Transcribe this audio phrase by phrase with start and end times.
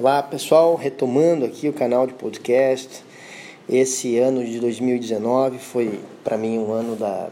[0.00, 3.02] Olá pessoal, retomando aqui o canal de podcast.
[3.68, 7.30] Esse ano de 2019 foi para mim um ano da,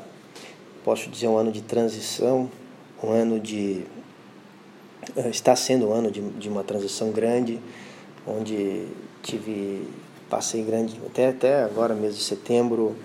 [0.85, 2.51] posso dizer, um ano de transição,
[3.01, 3.85] um ano de.
[5.15, 7.61] Eh, está sendo um ano de, de uma transição grande,
[8.27, 8.89] onde
[9.23, 9.87] tive,
[10.29, 12.97] passei grande, até, até agora, mês de setembro,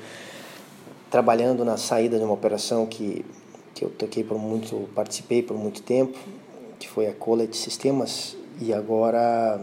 [1.11, 3.23] trabalhando na saída de uma operação que,
[3.75, 6.17] que eu toquei por muito, participei por muito tempo,
[6.79, 9.59] que foi a Collet Sistemas e agora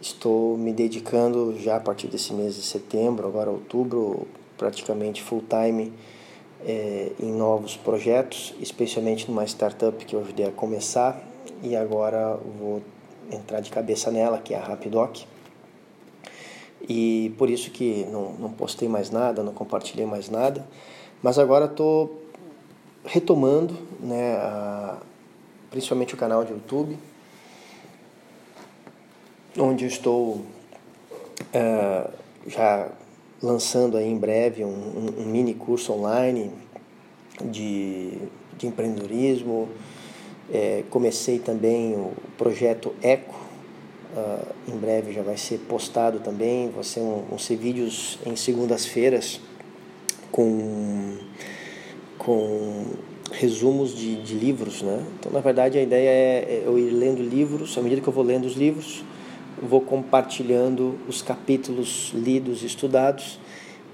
[0.00, 5.92] estou me dedicando já a partir desse mês de setembro, agora outubro, praticamente full time
[6.64, 11.20] é, em novos projetos, especialmente numa startup que eu ajudei a começar.
[11.62, 12.82] E agora vou
[13.30, 15.24] entrar de cabeça nela, que é a Rapidoc.
[16.88, 20.66] E por isso que não, não postei mais nada, não compartilhei mais nada,
[21.22, 22.22] mas agora estou
[23.04, 24.98] retomando, né, a,
[25.70, 26.98] principalmente o canal de YouTube,
[29.58, 30.40] onde estou
[31.54, 32.10] uh,
[32.46, 32.88] já
[33.42, 36.50] lançando aí em breve um, um, mini curso online
[37.44, 38.18] de,
[38.56, 39.68] de empreendedorismo.
[40.52, 43.34] É, comecei também o projeto Eco,
[44.14, 46.70] uh, em breve já vai ser postado também.
[46.70, 49.40] Vão ser, um, vão ser vídeos em segundas-feiras
[50.30, 51.16] com,
[52.18, 52.86] com
[53.32, 54.82] resumos de, de livros.
[54.82, 55.04] Né?
[55.18, 58.24] Então, na verdade, a ideia é eu ir lendo livros, à medida que eu vou
[58.24, 59.02] lendo os livros,
[59.60, 63.38] vou compartilhando os capítulos lidos e estudados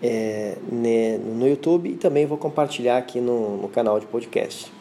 [0.03, 4.73] é, no YouTube e também vou compartilhar aqui no, no canal de podcast.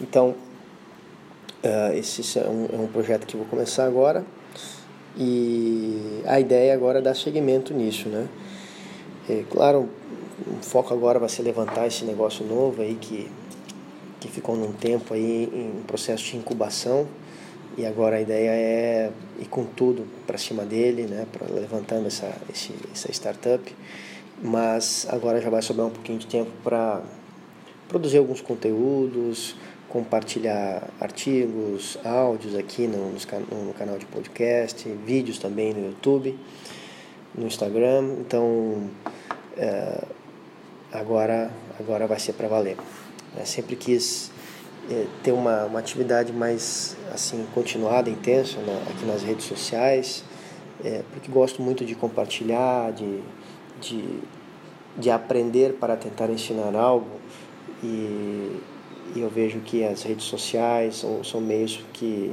[0.00, 0.34] Então,
[1.64, 4.24] uh, esse é um, é um, projeto que vou começar agora
[5.16, 8.28] e a ideia agora é dar seguimento nisso, né?
[9.28, 9.88] É, claro,
[10.46, 13.28] o foco agora vai ser levantar esse negócio novo aí que,
[14.20, 17.06] que ficou num tempo aí em processo de incubação
[17.76, 22.34] e agora a ideia é ir com tudo para cima dele, né, pra, levantando essa,
[22.52, 23.74] esse, essa startup.
[24.42, 27.02] Mas agora já vai sobrar um pouquinho de tempo para
[27.88, 29.56] produzir alguns conteúdos,
[29.88, 36.38] compartilhar artigos, áudios aqui no, no, canal de podcast, vídeos também no YouTube,
[37.34, 38.16] no Instagram.
[38.20, 38.88] Então,
[39.56, 40.04] é,
[40.92, 42.76] agora, agora vai ser para valer.
[43.44, 44.30] Sempre quis
[44.90, 50.24] é, ter uma, uma atividade mais assim continuada, intensa na, aqui nas redes sociais,
[50.84, 53.20] é, porque gosto muito de compartilhar, de,
[53.80, 54.20] de,
[54.96, 57.18] de aprender para tentar ensinar algo
[57.82, 58.60] e,
[59.14, 62.32] e eu vejo que as redes sociais são, são meios que,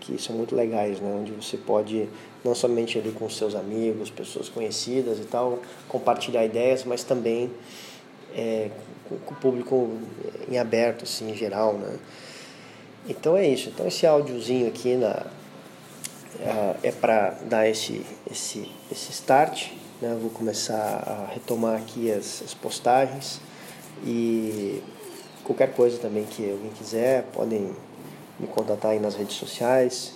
[0.00, 1.14] que são muito legais, né?
[1.18, 2.08] onde você pode
[2.44, 7.50] não somente ali com seus amigos, pessoas conhecidas e tal, compartilhar ideias, mas também
[8.34, 8.70] é,
[9.24, 9.90] com o público
[10.50, 11.98] em aberto, assim, em geral, né?
[13.08, 13.68] Então é isso.
[13.68, 15.26] Então esse áudiozinho aqui na,
[16.40, 19.70] é, é para dar esse, esse, esse start.
[20.00, 20.16] Né?
[20.20, 23.40] Vou começar a retomar aqui as, as postagens
[24.04, 24.82] e
[25.44, 27.72] qualquer coisa também que alguém quiser, podem
[28.38, 30.14] me contatar aí nas redes sociais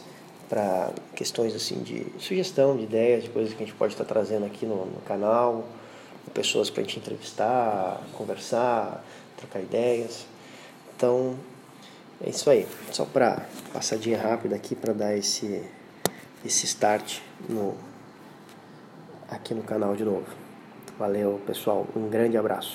[0.48, 4.46] para questões assim de sugestão, de ideias, de coisas que a gente pode estar trazendo
[4.46, 5.64] aqui no, no canal
[6.32, 9.04] pessoas para a gente entrevistar, conversar,
[9.36, 10.26] trocar ideias.
[10.96, 11.36] Então,
[12.24, 12.66] é isso aí.
[12.92, 15.64] Só para passadinha rápida aqui para dar esse
[16.44, 17.74] esse start no
[19.28, 20.26] aqui no canal de novo.
[20.98, 21.86] Valeu, pessoal.
[21.94, 22.74] Um grande abraço.